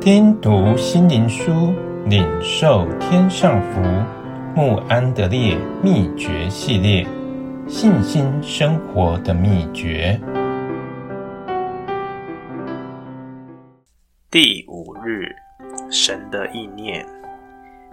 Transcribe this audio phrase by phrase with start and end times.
[0.00, 1.74] 听读心灵书，
[2.06, 3.80] 领受天上福。
[4.54, 7.04] 穆安德烈秘诀系列：
[7.66, 10.18] 信心生活的秘诀。
[14.30, 15.34] 第五日，
[15.90, 17.04] 神的意念。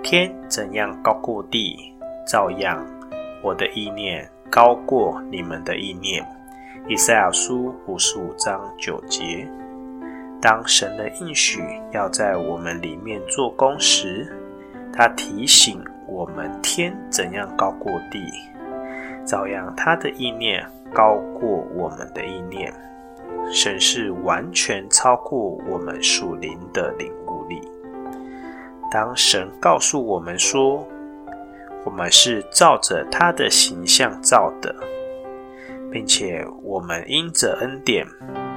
[0.00, 1.76] 天怎样高过地，
[2.24, 2.86] 照样
[3.42, 6.24] 我的意念高过你们的意念。
[6.88, 9.46] 以赛亚书五十五章九节。
[10.40, 11.60] 当神的应许
[11.92, 14.32] 要在我们里面做工时，
[14.92, 18.20] 他提醒我们：天怎样高过地，
[19.24, 20.64] 照样他的意念
[20.94, 22.72] 高过我们的意念。
[23.50, 27.60] 神是完全超过我们属灵的领悟力。
[28.90, 30.86] 当神告诉我们说，
[31.84, 34.74] 我们是照着他的形象造的。
[35.90, 38.06] 并且我们因着恩典，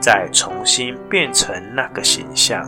[0.00, 2.62] 再重新变成那个形象。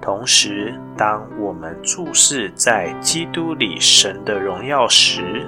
[0.00, 5.46] 同时，当我们注视在基督里神的荣耀时，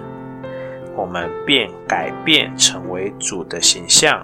[0.94, 4.22] 我们便改变成为主的形象，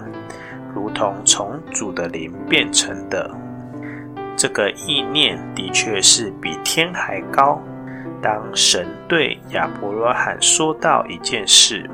[0.75, 3.31] 如同从主的灵变成的。
[4.35, 7.61] 这个意念的确是比天还高。
[8.23, 11.89] 当神对亚伯拉罕说到一件事，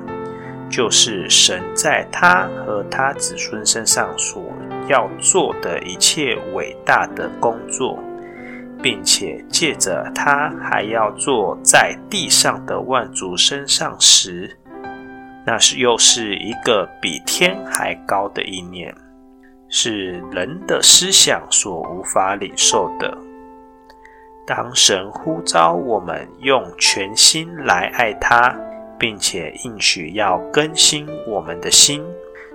[0.70, 4.44] 就是神在他和他子孙身上所
[4.88, 7.98] 要做的一切伟大的工作，
[8.82, 14.56] 并且借着他还要做在地上的万族身上时，
[15.46, 18.94] 那是又是一个比天还高的意念，
[19.68, 23.16] 是人的思想所无法领受的。
[24.46, 28.54] 当神呼召我们用全心来爱他。
[28.98, 32.02] 并且应许要更新我们的心，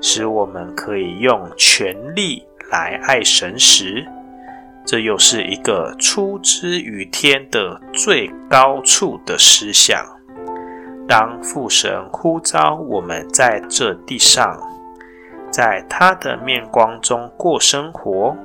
[0.01, 4.05] 使我们可以用全力来爱神时，
[4.85, 10.05] 这又是一个出之于天的最高处的思想。
[11.07, 14.57] 当父神呼召我们在这地上，
[15.51, 18.35] 在他的面光中过生活，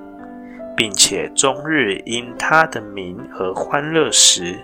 [0.76, 4.58] 并且终日因他的名而欢乐时，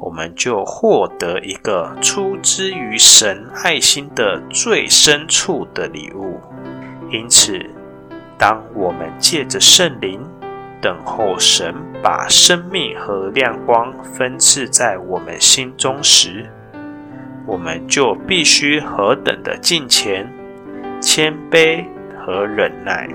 [0.00, 6.40] 我们就获得一个出之于神爱心的最深处的礼物。
[7.10, 7.58] 因此，
[8.36, 10.20] 当我们借着圣灵
[10.80, 16.48] 等候神把生命和亮光分赐在我们心中时，
[17.46, 20.32] 我们就必须何等的敬虔、
[21.00, 21.84] 谦卑
[22.24, 23.08] 和忍耐。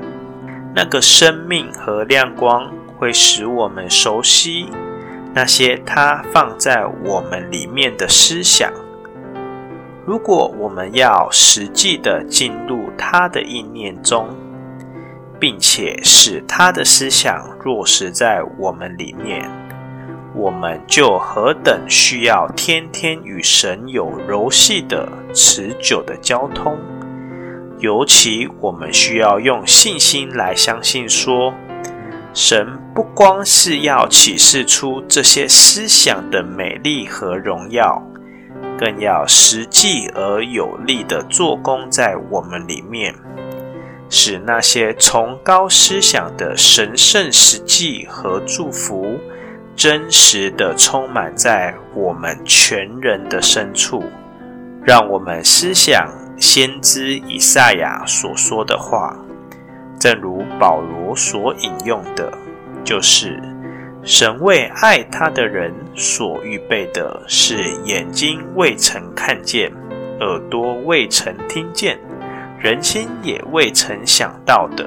[0.76, 4.68] 那个生命和亮光会使我们熟悉。
[5.36, 8.72] 那些他放在我们里面的思想，
[10.06, 14.28] 如果我们要实际的进入他的意念中，
[15.40, 19.50] 并且使他的思想落实在我们里面，
[20.36, 26.78] 我们就何等需要天天与神有柔细的、持久的交通。
[27.80, 31.52] 尤其我们需要用信心来相信说。
[32.34, 38.02] 神不光是要启示出这些思想的美丽和荣耀，
[38.76, 43.14] 更要实际而有力的做工在我们里面，
[44.10, 49.20] 使那些崇高思想的神圣实际和祝福，
[49.76, 54.04] 真实地充满在我们全人的深处。
[54.84, 59.16] 让我们思想先知以赛亚所说的话。
[60.04, 62.30] 正如保罗所引用的，
[62.84, 63.42] 就是
[64.04, 69.72] 神为爱他的人所预备的，是眼睛未曾看见，
[70.20, 71.98] 耳朵未曾听见，
[72.60, 74.86] 人心也未曾想到的。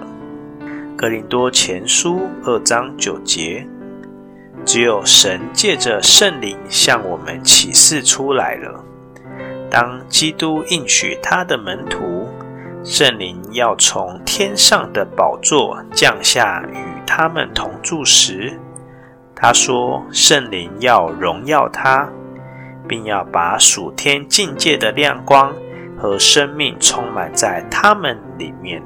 [0.99, 3.66] 哥林多前书二章九节，
[4.66, 8.84] 只有神借着圣灵向我们启示出来了。
[9.71, 12.16] 当基督应许他的门徒。
[12.88, 18.56] 圣灵要从天上的宝座降下，与他们同住时，
[19.35, 22.09] 他说：“圣灵要荣耀他，
[22.87, 25.53] 并要把属天境界的亮光
[25.99, 28.81] 和生命充满在他们里面。”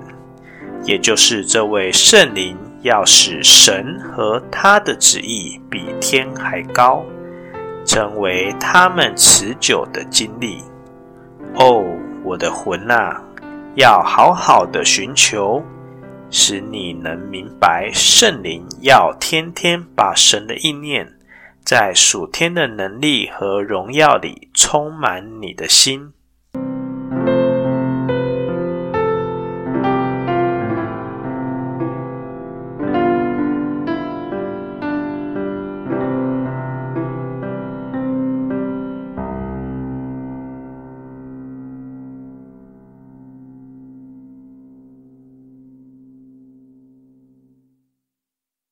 [0.83, 7.05] 也就是这位圣灵要使神和他的旨意比天还高，
[7.85, 10.63] 成为他们持久的经历。
[11.57, 11.85] 哦，
[12.25, 13.23] 我的魂啊！
[13.77, 15.63] 要好好的寻求，
[16.29, 21.09] 使你能明白圣灵要天天把神的意念，
[21.65, 26.13] 在属天的能力和荣耀里充满你的心。